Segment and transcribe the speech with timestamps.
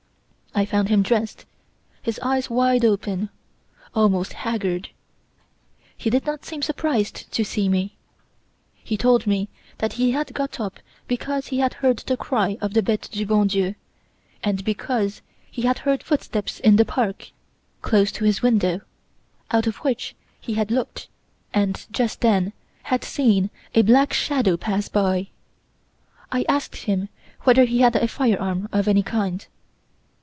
[0.53, 1.45] "I found him dressed,
[2.01, 3.29] his eyes wide open,
[3.95, 4.89] almost haggard.
[5.95, 7.95] He did not seem surprised to see me.
[8.75, 10.77] He told me that he had got up
[11.07, 13.75] because he had heard the cry of the Bete du bon Dieu,
[14.43, 17.29] and because he had heard footsteps in the park,
[17.81, 18.81] close to his window,
[19.51, 21.07] out of which he had looked
[21.53, 22.51] and, just then,
[22.83, 25.29] had seen a black shadow pass by.
[26.29, 27.07] I asked him
[27.43, 29.47] whether he had a firearm of any kind.